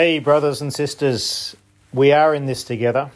Hey, 0.00 0.20
brothers 0.20 0.60
and 0.60 0.72
sisters, 0.72 1.56
we 1.92 2.12
are 2.12 2.32
in 2.32 2.46
this 2.46 2.62
together. 2.62 3.10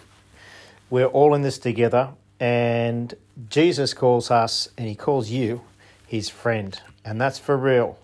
We're 0.91 1.07
all 1.07 1.33
in 1.33 1.43
this 1.43 1.57
together, 1.57 2.09
and 2.41 3.15
Jesus 3.49 3.95
calls 3.95 4.33
us 4.33 4.69
and 4.77 4.89
He 4.89 4.97
calls 4.97 5.31
you 5.31 5.63
His 6.09 6.29
friend, 6.29 6.77
and 7.05 7.21
that's 7.21 7.39
for 7.39 7.57
real. 7.57 8.01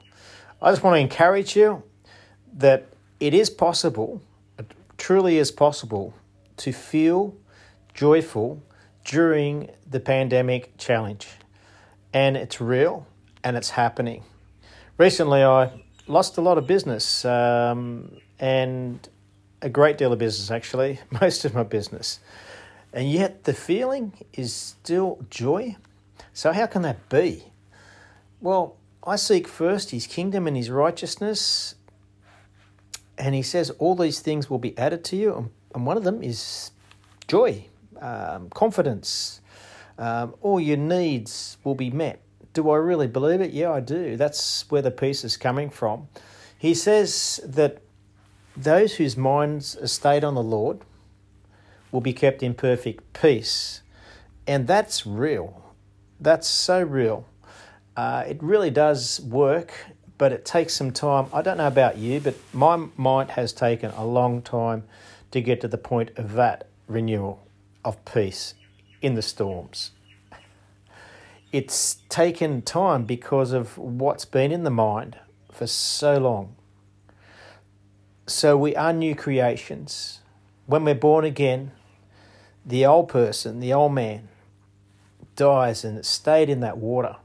I 0.63 0.71
just 0.71 0.85
want 0.85 0.95
to 0.95 1.01
encourage 1.01 1.57
you 1.57 1.83
that 2.57 2.87
it 3.19 3.35
is 3.35 3.51
possible, 3.51 4.23
it 4.61 4.71
truly 4.97 5.39
is 5.39 5.51
possible, 5.51 6.15
to 6.59 6.71
feel 6.71 7.35
joyful 7.95 8.63
during 9.05 9.71
the 9.91 9.99
pandemic 9.99 10.79
challenge. 10.79 11.27
And 12.13 12.37
it's 12.37 12.61
real 12.61 13.09
and 13.43 13.57
it's 13.57 13.71
happening. 13.71 14.23
Recently, 14.99 15.43
I 15.43 15.83
lost 16.07 16.39
a 16.39 16.41
lot 16.41 16.59
of 16.59 16.69
business 16.69 17.25
um, 17.25 18.21
and 18.39 19.09
a 19.63 19.69
great 19.69 19.99
deal 19.99 20.13
of 20.13 20.19
business, 20.19 20.51
actually, 20.51 21.01
most 21.21 21.45
of 21.45 21.55
my 21.55 21.63
business. 21.63 22.21
And 22.93 23.11
yet 23.11 23.45
the 23.45 23.55
feeling 23.55 24.13
is 24.33 24.53
still 24.53 25.25
joy. 25.31 25.77
So, 26.33 26.53
how 26.53 26.67
can 26.67 26.83
that 26.83 27.09
be? 27.09 27.45
Well, 28.41 28.77
I 29.05 29.17
seek 29.17 29.47
first 29.49 29.91
his 29.91 30.07
kingdom 30.07 30.47
and 30.47 30.57
his 30.57 30.71
righteousness. 30.71 31.75
And 33.17 33.35
he 33.35 33.43
says 33.43 33.71
all 33.79 33.97
these 33.97 34.21
things 34.21 34.49
will 34.49 34.59
be 34.59 34.77
added 34.79 35.05
to 35.05 35.17
you. 35.17 35.51
And 35.75 35.85
one 35.87 35.97
of 35.97 36.05
them 36.05 36.23
is 36.23 36.71
joy, 37.27 37.67
um, 38.01 38.49
confidence. 38.51 39.41
Um, 39.99 40.35
all 40.41 40.61
your 40.61 40.77
needs 40.77 41.59
will 41.65 41.75
be 41.75 41.91
met. 41.91 42.21
Do 42.55 42.71
I 42.71 42.77
really 42.77 43.09
believe 43.09 43.41
it? 43.41 43.51
Yeah, 43.51 43.73
I 43.73 43.81
do. 43.81 44.17
That's 44.17 44.71
where 44.71 44.83
the 44.83 44.91
peace 44.91 45.25
is 45.25 45.37
coming 45.37 45.69
from. 45.69 46.09
He 46.57 46.75
says 46.75 47.41
that 47.45 47.83
those 48.59 48.97
whose 48.97 49.17
minds 49.17 49.77
are 49.77 49.87
stayed 49.87 50.25
on 50.25 50.35
the 50.35 50.43
Lord 50.43 50.81
will 51.93 52.01
be 52.01 52.13
kept 52.13 52.43
in 52.43 52.55
perfect 52.55 53.13
peace. 53.13 53.83
And 54.47 54.67
that's 54.67 55.07
real. 55.07 55.75
That's 56.21 56.49
so 56.49 56.83
real. 56.83 57.27
Uh, 57.97 58.25
it 58.27 58.43
really 58.43 58.71
does 58.71 59.21
work, 59.21 59.73
but 60.19 60.33
it 60.33 60.45
takes 60.45 60.75
some 60.75 60.91
time. 60.91 61.27
I 61.33 61.43
don't 61.43 61.59
know 61.59 61.69
about 61.69 61.99
you, 61.99 62.21
but 62.21 62.35
my 62.53 62.89
mind 62.97 63.31
has 63.31 63.53
taken 63.53 63.91
a 63.93 64.05
long 64.05 64.43
time 64.43 64.85
to 65.31 65.41
get 65.41 65.61
to 65.61 65.69
the 65.69 65.79
point 65.79 66.11
of 66.17 66.33
that 66.33 66.67
renewal 66.89 67.47
of 67.85 68.05
peace 68.05 68.55
in 69.01 69.15
the 69.15 69.23
storms. 69.23 69.93
It's 71.53 71.99
taken 72.09 72.63
time 72.63 73.05
because 73.05 73.53
of 73.53 73.79
what's 73.79 74.25
been 74.25 74.53
in 74.53 74.65
the 74.65 74.71
mind 74.71 75.19
for 75.51 75.67
so 75.67 76.19
long. 76.19 76.57
So 78.29 78.57
we 78.57 78.77
are 78.77 78.93
new 78.93 79.15
creations. 79.15 80.21
When 80.67 80.85
we're 80.85 80.95
born 80.95 81.25
again, 81.25 81.73
the 82.65 82.87
old 82.87 83.09
person, 83.09 83.59
the 83.59 83.73
old 83.73 83.95
man, 83.95 84.29
dies 85.35 85.85
and 85.85 85.99
it's 85.99 86.09
stayed 86.09 86.51
in 86.51 86.61
that 86.61 86.79
water 86.79 87.17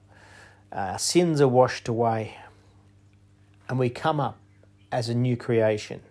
our 0.73 0.98
sins 0.98 1.40
are 1.40 1.48
washed 1.48 1.88
away, 1.88 2.38
and 3.70 3.78
we 3.78 3.90
come 3.90 4.20
up 4.20 4.40
as 4.92 5.08
a 5.08 5.14
new 5.14 5.38
creation. 5.38 6.02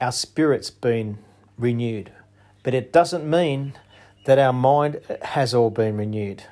Our 0.00 0.12
spirit's 0.12 0.70
been 0.70 1.18
renewed, 1.58 2.12
but 2.62 2.72
it 2.72 2.92
doesn't 2.92 3.28
mean 3.28 3.74
that 4.26 4.38
our 4.38 4.52
mind 4.52 5.00
has 5.22 5.54
all 5.54 5.70
been 5.70 5.96
renewed. 5.96 6.44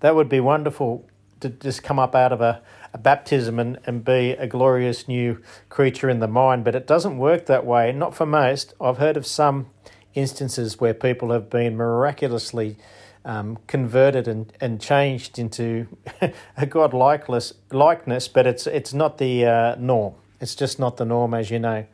That 0.00 0.16
would 0.16 0.28
be 0.28 0.40
wonderful 0.40 1.04
to 1.40 1.48
just 1.48 1.82
come 1.82 1.98
up 1.98 2.14
out 2.14 2.32
of 2.32 2.40
a, 2.40 2.62
a 2.92 2.98
baptism 2.98 3.58
and, 3.58 3.78
and 3.84 4.04
be 4.04 4.30
a 4.32 4.46
glorious 4.46 5.06
new 5.06 5.40
creature 5.68 6.08
in 6.08 6.20
the 6.20 6.28
mind, 6.28 6.64
but 6.64 6.74
it 6.74 6.86
doesn't 6.86 7.18
work 7.18 7.46
that 7.46 7.66
way, 7.66 7.92
not 7.92 8.14
for 8.14 8.26
most. 8.26 8.74
I've 8.80 8.98
heard 8.98 9.16
of 9.16 9.26
some 9.26 9.66
instances 10.14 10.80
where 10.80 10.94
people 10.94 11.30
have 11.30 11.50
been 11.50 11.76
miraculously 11.76 12.76
um, 13.24 13.58
converted 13.66 14.28
and, 14.28 14.52
and 14.60 14.80
changed 14.80 15.38
into 15.38 15.88
a 16.56 16.66
God 16.66 16.94
likeness, 16.94 17.52
likeness, 17.70 18.28
but 18.28 18.46
it's 18.46 18.66
it's 18.66 18.94
not 18.94 19.18
the 19.18 19.44
uh, 19.44 19.74
norm. 19.78 20.14
It's 20.40 20.54
just 20.54 20.78
not 20.78 20.96
the 20.96 21.04
norm, 21.04 21.34
as 21.34 21.50
you 21.50 21.58
know. 21.58 21.86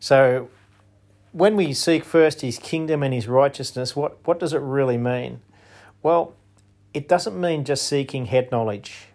So, 0.00 0.48
when 1.32 1.54
we 1.56 1.72
seek 1.72 2.04
first 2.04 2.40
His 2.40 2.58
kingdom 2.58 3.02
and 3.02 3.14
His 3.14 3.28
righteousness, 3.28 3.94
what 3.94 4.18
what 4.26 4.40
does 4.40 4.52
it 4.52 4.60
really 4.60 4.98
mean? 4.98 5.40
Well, 6.02 6.34
it 6.94 7.08
doesn't 7.08 7.38
mean 7.38 7.64
just 7.64 7.86
seeking 7.86 8.26
head 8.26 8.50
knowledge. 8.50 9.08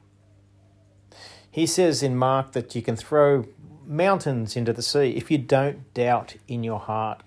He 1.49 1.65
says 1.65 2.03
in 2.03 2.15
Mark 2.15 2.51
that 2.51 2.75
you 2.75 2.81
can 2.81 2.95
throw 2.95 3.45
mountains 3.85 4.55
into 4.55 4.71
the 4.71 4.83
sea 4.83 5.15
if 5.17 5.31
you 5.31 5.39
don't 5.39 5.91
doubt 5.95 6.35
in 6.47 6.63
your 6.63 6.79
heart 6.79 7.23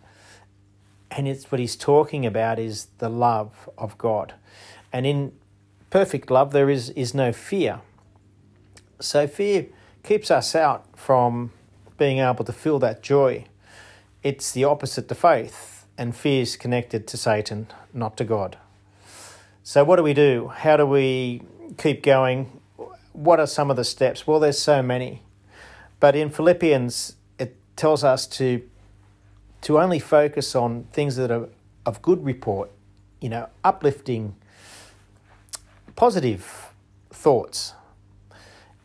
and 1.17 1.29
it's 1.29 1.51
what 1.53 1.61
he's 1.61 1.77
talking 1.77 2.25
about 2.25 2.59
is 2.59 2.89
the 2.99 3.09
love 3.09 3.69
of 3.77 3.99
God. 3.99 4.35
And 4.93 5.07
in 5.07 5.33
perfect 5.91 6.31
love, 6.31 6.53
there 6.53 6.71
is, 6.71 6.91
is 6.91 7.15
no 7.15 7.33
fear. 7.33 7.81
So 9.01 9.27
fear 9.27 9.67
keeps 10.03 10.31
us 10.31 10.55
out 10.55 10.87
from 10.99 11.53
being 11.99 12.19
able 12.19 12.45
to 12.45 12.53
feel 12.53 12.79
that 12.81 13.03
joy. 13.03 13.45
It's 14.23 14.53
the 14.53 14.65
opposite 14.65 15.09
to 15.09 15.15
faith, 15.15 15.87
and 15.99 16.17
fear 16.17 16.43
is 16.43 16.57
connected 16.57 17.07
to 17.09 17.17
Satan, 17.17 17.67
not 17.93 18.17
to 18.17 18.25
God. 18.25 18.57
So, 19.65 19.85
what 19.85 19.97
do 19.97 20.03
we 20.03 20.13
do? 20.13 20.49
How 20.49 20.77
do 20.77 20.85
we 20.85 21.41
keep 21.79 22.03
going? 22.03 22.61
What 23.13 23.39
are 23.39 23.47
some 23.47 23.71
of 23.71 23.77
the 23.77 23.85
steps? 23.85 24.27
Well, 24.27 24.41
there's 24.41 24.59
so 24.59 24.83
many. 24.83 25.23
But 26.01 26.17
in 26.17 26.31
Philippians, 26.31 27.15
it 27.39 27.55
tells 27.77 28.03
us 28.03 28.27
to 28.39 28.69
to 29.61 29.79
only 29.79 30.01
focus 30.01 30.57
on 30.57 30.89
things 30.93 31.15
that 31.15 31.31
are 31.31 31.49
of 31.87 32.03
good 32.03 32.25
report, 32.25 32.73
you 33.21 33.29
know, 33.29 33.49
uplifting, 33.63 34.35
positive 35.95 36.73
thoughts. 37.11 37.75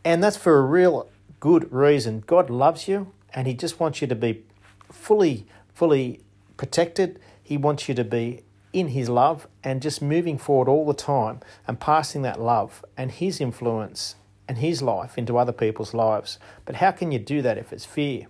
And 0.04 0.22
that's 0.22 0.36
for 0.36 0.58
a 0.58 0.62
real 0.62 1.08
good 1.40 1.72
reason. 1.72 2.22
God 2.24 2.50
loves 2.50 2.86
you 2.86 3.12
and 3.34 3.48
He 3.48 3.54
just 3.54 3.80
wants 3.80 4.00
you 4.00 4.06
to 4.06 4.14
be 4.14 4.44
fully, 4.92 5.44
fully 5.74 6.20
protected. 6.56 7.18
He 7.42 7.56
wants 7.56 7.88
you 7.88 7.96
to 7.96 8.04
be 8.04 8.44
in 8.72 8.88
His 8.88 9.08
love 9.08 9.46
and 9.64 9.82
just 9.82 10.02
moving 10.02 10.38
forward 10.38 10.68
all 10.68 10.86
the 10.86 10.94
time 10.94 11.40
and 11.66 11.80
passing 11.80 12.22
that 12.22 12.40
love 12.40 12.84
and 12.96 13.10
His 13.10 13.40
influence 13.40 14.16
and 14.46 14.58
His 14.58 14.82
life 14.82 15.18
into 15.18 15.38
other 15.38 15.52
people's 15.52 15.94
lives. 15.94 16.38
But 16.64 16.76
how 16.76 16.90
can 16.90 17.12
you 17.12 17.18
do 17.18 17.42
that 17.42 17.58
if 17.58 17.72
it's 17.72 17.84
fear 17.84 18.26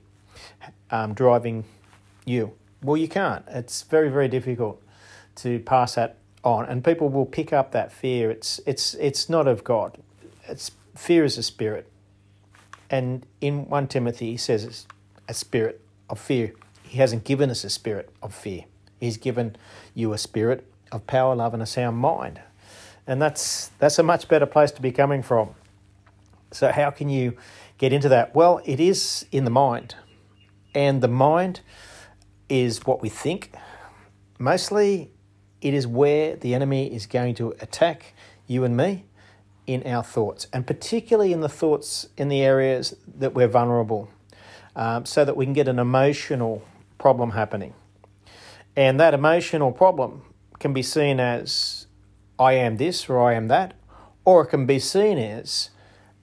um, 0.90 1.14
driving 1.14 1.64
you. 2.24 2.52
Well, 2.82 2.96
you 2.96 3.08
can't. 3.08 3.44
It's 3.48 3.82
very, 3.82 4.08
very 4.08 4.28
difficult 4.28 4.82
to 5.36 5.58
pass 5.60 5.94
that 5.94 6.16
on, 6.44 6.66
and 6.66 6.84
people 6.84 7.08
will 7.08 7.26
pick 7.26 7.52
up 7.52 7.72
that 7.72 7.92
fear. 7.92 8.30
It's 8.30 8.60
it's 8.66 8.94
it's 8.94 9.28
not 9.28 9.48
of 9.48 9.64
God. 9.64 9.98
It's 10.46 10.70
fear 10.96 11.24
is 11.24 11.38
a 11.38 11.42
spirit, 11.42 11.90
and 12.90 13.26
in 13.40 13.68
one 13.68 13.88
Timothy 13.88 14.32
he 14.32 14.36
says 14.36 14.64
it's 14.64 14.86
a 15.28 15.34
spirit 15.34 15.80
of 16.08 16.18
fear. 16.18 16.54
He 16.82 16.98
hasn't 16.98 17.24
given 17.24 17.50
us 17.50 17.64
a 17.64 17.70
spirit 17.70 18.10
of 18.22 18.34
fear. 18.34 18.64
He's 18.98 19.16
given 19.16 19.56
you 19.94 20.12
a 20.12 20.18
spirit 20.18 20.66
of 20.90 21.06
power, 21.06 21.34
love, 21.34 21.54
and 21.54 21.62
a 21.62 21.66
sound 21.66 21.98
mind, 21.98 22.40
and 23.06 23.20
that's 23.20 23.70
that's 23.78 23.98
a 23.98 24.02
much 24.02 24.28
better 24.28 24.46
place 24.46 24.70
to 24.72 24.82
be 24.82 24.92
coming 24.92 25.22
from. 25.22 25.54
So 26.50 26.72
how 26.72 26.90
can 26.90 27.08
you 27.08 27.36
get 27.76 27.92
into 27.92 28.08
that? 28.08 28.34
Well, 28.34 28.60
it 28.64 28.80
is 28.80 29.26
in 29.30 29.44
the 29.44 29.50
mind, 29.50 29.94
and 30.74 31.02
the 31.02 31.08
mind 31.08 31.60
is 32.48 32.86
what 32.86 33.02
we 33.02 33.08
think. 33.08 33.52
Mostly, 34.38 35.10
it 35.60 35.74
is 35.74 35.86
where 35.86 36.36
the 36.36 36.54
enemy 36.54 36.92
is 36.92 37.06
going 37.06 37.34
to 37.36 37.50
attack 37.60 38.14
you 38.46 38.64
and 38.64 38.76
me 38.76 39.04
in 39.66 39.86
our 39.86 40.02
thoughts, 40.02 40.46
and 40.52 40.66
particularly 40.66 41.32
in 41.32 41.40
the 41.40 41.48
thoughts 41.48 42.08
in 42.16 42.28
the 42.28 42.40
areas 42.40 42.96
that 43.06 43.34
we're 43.34 43.48
vulnerable, 43.48 44.08
um, 44.74 45.04
so 45.04 45.24
that 45.24 45.36
we 45.36 45.44
can 45.44 45.52
get 45.52 45.68
an 45.68 45.78
emotional 45.78 46.62
problem 46.96 47.30
happening. 47.30 47.74
And 48.78 49.00
that 49.00 49.12
emotional 49.12 49.72
problem 49.72 50.22
can 50.60 50.72
be 50.72 50.84
seen 50.84 51.18
as 51.18 51.88
I 52.38 52.52
am 52.52 52.76
this 52.76 53.08
or 53.08 53.28
I 53.28 53.34
am 53.34 53.48
that, 53.48 53.74
or 54.24 54.42
it 54.42 54.50
can 54.50 54.66
be 54.66 54.78
seen 54.78 55.18
as 55.18 55.70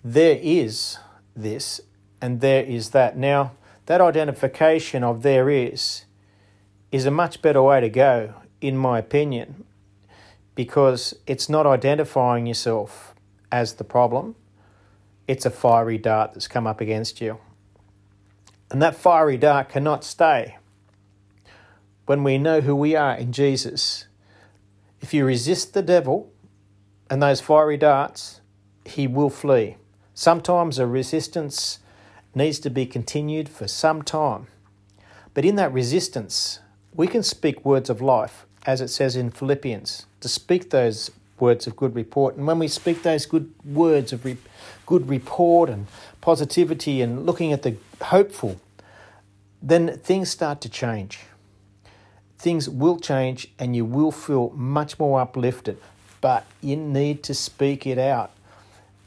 there 0.06 0.40
is 0.42 0.98
this 1.36 1.82
and 2.22 2.40
there 2.40 2.64
is 2.64 2.92
that. 2.92 3.18
Now, 3.18 3.52
that 3.88 4.00
identification 4.00 5.04
of 5.04 5.22
there 5.22 5.50
is 5.50 6.06
is 6.94 7.06
a 7.06 7.12
much 7.12 7.42
better 7.42 7.62
way 7.62 7.82
to 7.82 7.90
go, 7.90 8.36
in 8.62 8.78
my 8.78 9.00
opinion, 9.00 9.66
because 10.56 11.14
it's 11.28 11.50
not 11.50 11.68
identifying 11.68 12.46
yourself 12.46 13.14
as 13.52 13.74
the 13.74 13.84
problem, 13.84 14.34
it's 15.28 15.46
a 15.46 15.50
fiery 15.50 15.98
dart 15.98 16.34
that's 16.34 16.48
come 16.48 16.66
up 16.66 16.80
against 16.80 17.20
you. 17.20 17.38
And 18.72 18.82
that 18.82 18.96
fiery 18.96 19.36
dart 19.36 19.68
cannot 19.68 20.06
stay. 20.06 20.56
When 22.06 22.24
we 22.24 22.38
know 22.38 22.62
who 22.62 22.76
we 22.76 22.96
are 22.96 23.16
in 23.16 23.32
Jesus, 23.32 24.08
if 25.02 25.14
you 25.14 25.26
resist 25.26 25.74
the 25.74 25.82
devil 25.82 26.32
and 27.10 27.22
those 27.22 27.42
fiery 27.42 27.78
darts, 27.78 28.42
he 28.86 29.08
will 29.08 29.30
flee. 29.30 29.78
Sometimes 30.14 30.80
a 30.80 30.88
resistance 30.88 31.80
needs 32.34 32.60
to 32.60 32.70
be 32.70 32.86
continued 32.86 33.50
for 33.50 33.68
some 33.68 34.02
time 34.04 34.48
But 35.36 35.46
in 35.46 35.56
that 35.58 35.74
resistance, 35.74 36.60
we 36.94 37.08
can 37.08 37.24
speak 37.24 37.66
words 37.66 37.90
of 37.90 38.02
life, 38.02 38.46
as 38.66 38.82
it 38.82 38.90
says 38.90 39.16
in 39.16 39.32
Philippians, 39.32 40.08
to 40.22 40.30
speak 40.30 40.72
those 40.72 41.12
words 41.40 41.68
of 41.68 41.76
good 41.76 41.96
report. 41.96 42.38
And 42.38 42.48
when 42.48 42.60
we 42.60 42.70
speak 42.70 43.04
those 43.04 43.26
good 43.26 43.54
words 43.66 44.14
of 44.14 44.26
re- 44.26 44.38
good 44.86 45.10
report 45.10 45.70
and 45.70 45.88
positivity 46.22 47.02
and 47.02 47.26
looking 47.26 47.54
at 47.54 47.64
the 47.64 47.76
hopeful, 48.02 48.60
then 49.62 49.98
things 50.00 50.30
start 50.30 50.62
to 50.62 50.70
change. 50.70 51.20
Things 52.38 52.70
will 52.70 53.00
change 53.00 53.48
and 53.58 53.76
you 53.76 53.86
will 53.86 54.12
feel 54.12 54.52
much 54.56 55.00
more 55.00 55.22
uplifted, 55.22 55.78
but 56.22 56.46
you 56.62 56.76
need 56.76 57.24
to 57.24 57.34
speak 57.34 57.88
it 57.88 57.98
out. 57.98 58.32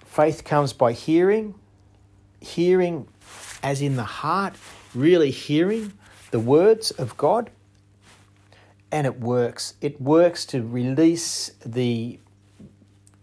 Faith 0.04 0.44
comes 0.44 0.72
by 0.72 0.92
hearing, 0.92 1.54
hearing 2.40 3.06
as 3.62 3.82
in 3.82 3.96
the 3.96 4.04
heart, 4.04 4.54
really 4.94 5.30
hearing 5.30 5.92
the 6.30 6.40
words 6.40 6.90
of 6.92 7.16
God 7.16 7.50
and 8.90 9.06
it 9.06 9.20
works. 9.20 9.74
It 9.80 10.00
works 10.00 10.44
to 10.46 10.62
release 10.62 11.50
the 11.64 12.18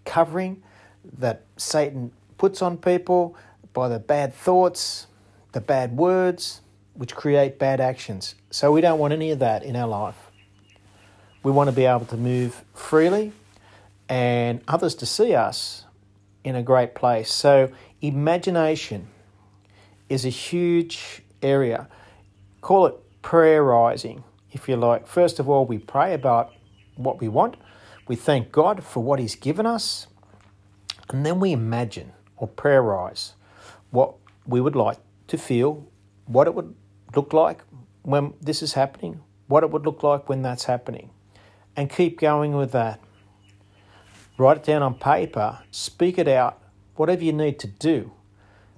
covering 0.06 0.62
that 1.18 1.44
Satan 1.58 2.12
puts 2.38 2.62
on 2.62 2.78
people 2.78 3.36
by 3.74 3.90
the 3.90 4.00
bad 4.00 4.34
thoughts, 4.34 5.08
the 5.52 5.62
bad 5.62 5.98
words, 5.98 6.62
which 6.96 7.16
create 7.16 7.60
bad 7.60 7.80
actions. 7.80 8.36
So 8.50 8.72
we 8.72 8.82
don't 8.82 9.00
want 9.00 9.14
any 9.14 9.32
of 9.32 9.40
that 9.40 9.64
in 9.64 9.76
our 9.76 9.88
life. 9.88 10.32
We 11.44 11.52
want 11.52 11.70
to 11.70 11.76
be 11.76 11.86
able 11.86 12.06
to 12.06 12.18
move 12.18 12.64
freely 12.74 13.32
and 14.10 14.62
others 14.68 14.96
to 14.96 15.06
see 15.06 15.36
us 15.36 15.84
in 16.44 16.56
a 16.56 16.64
great 16.64 16.96
place. 16.96 17.32
So 17.32 17.72
imagination 18.02 19.08
is 20.10 20.26
a 20.26 20.30
huge 20.30 21.22
area. 21.42 21.88
Call 22.62 22.86
it 22.88 22.96
prayerizing 23.22 24.24
if 24.52 24.70
you 24.70 24.78
like. 24.78 25.06
First 25.06 25.40
of 25.40 25.50
all, 25.50 25.66
we 25.66 25.78
pray 25.78 26.14
about 26.14 26.54
what 26.96 27.20
we 27.20 27.28
want, 27.28 27.58
we 28.08 28.16
thank 28.16 28.52
God 28.52 28.84
for 28.84 29.04
what 29.04 29.20
He's 29.20 29.36
given 29.36 29.66
us, 29.66 30.08
and 31.10 31.26
then 31.26 31.40
we 31.40 31.52
imagine 31.52 32.14
or 32.38 32.48
prayerize 32.48 33.34
what 33.92 34.16
we 34.48 34.62
would 34.62 34.76
like 34.76 34.98
to 35.28 35.38
feel, 35.38 35.88
what 36.26 36.48
it 36.48 36.56
would 36.56 36.74
look 37.16 37.34
like 37.34 37.62
when 38.04 38.34
this 38.42 38.62
is 38.62 38.74
happening, 38.74 39.22
what 39.48 39.64
it 39.64 39.72
would 39.72 39.86
look 39.86 40.04
like 40.04 40.30
when 40.30 40.42
that's 40.42 40.66
happening, 40.66 41.10
and 41.76 41.90
keep 41.90 42.20
going 42.20 42.56
with 42.56 42.72
that. 42.72 43.00
Write 44.38 44.58
it 44.58 44.64
down 44.64 44.84
on 44.84 44.96
paper, 44.96 45.60
speak 45.72 46.18
it 46.18 46.28
out, 46.28 46.62
whatever 46.96 47.24
you 47.24 47.34
need 47.34 47.60
to 47.60 47.68
do, 47.68 48.12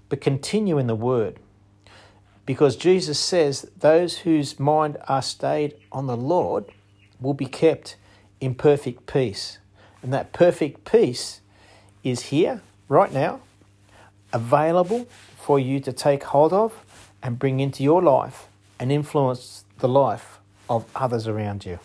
but 0.09 0.21
continue 0.21 0.77
in 0.77 0.87
the 0.87 0.95
Word. 0.95 1.39
Because 2.45 2.75
Jesus 2.75 3.19
says, 3.19 3.69
Those 3.77 4.19
whose 4.19 4.59
mind 4.59 4.97
are 5.07 5.21
stayed 5.21 5.75
on 5.91 6.07
the 6.07 6.15
Lord 6.15 6.65
will 7.19 7.33
be 7.33 7.45
kept 7.45 7.97
in 8.39 8.55
perfect 8.55 9.05
peace. 9.05 9.57
And 10.01 10.13
that 10.13 10.31
perfect 10.31 10.89
peace 10.89 11.41
is 12.03 12.23
here, 12.23 12.61
right 12.87 13.11
now, 13.11 13.41
available 14.31 15.07
for 15.37 15.59
you 15.59 15.79
to 15.81 15.91
take 15.91 16.23
hold 16.23 16.53
of 16.53 16.85
and 17.21 17.39
bring 17.39 17.59
into 17.59 17.83
your 17.83 18.01
life 18.01 18.47
and 18.79 18.91
influence 18.91 19.65
the 19.79 19.87
life 19.87 20.39
of 20.69 20.85
others 20.95 21.27
around 21.27 21.65
you. 21.65 21.79